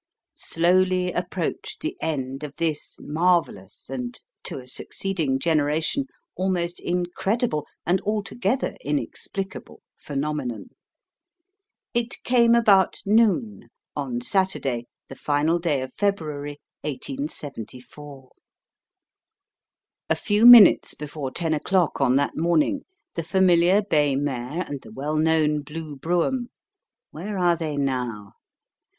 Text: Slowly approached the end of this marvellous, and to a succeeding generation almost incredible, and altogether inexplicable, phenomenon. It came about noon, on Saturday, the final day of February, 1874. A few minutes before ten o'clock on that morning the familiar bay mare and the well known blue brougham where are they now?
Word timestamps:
Slowly 0.33 1.11
approached 1.11 1.81
the 1.81 1.95
end 2.01 2.41
of 2.43 2.55
this 2.55 2.97
marvellous, 2.99 3.87
and 3.87 4.19
to 4.45 4.57
a 4.57 4.67
succeeding 4.67 5.37
generation 5.37 6.07
almost 6.35 6.79
incredible, 6.79 7.67
and 7.85 8.01
altogether 8.01 8.75
inexplicable, 8.83 9.83
phenomenon. 9.99 10.71
It 11.93 12.23
came 12.23 12.55
about 12.55 13.03
noon, 13.05 13.69
on 13.95 14.21
Saturday, 14.21 14.87
the 15.07 15.13
final 15.15 15.59
day 15.59 15.83
of 15.83 15.93
February, 15.93 16.57
1874. 16.81 18.31
A 20.09 20.15
few 20.15 20.47
minutes 20.47 20.95
before 20.95 21.29
ten 21.29 21.53
o'clock 21.53 22.01
on 22.01 22.15
that 22.15 22.35
morning 22.35 22.85
the 23.13 23.21
familiar 23.21 23.83
bay 23.83 24.15
mare 24.15 24.63
and 24.67 24.81
the 24.81 24.91
well 24.91 25.17
known 25.17 25.61
blue 25.61 25.95
brougham 25.95 26.47
where 27.11 27.37
are 27.37 27.55
they 27.55 27.77
now? 27.77 28.33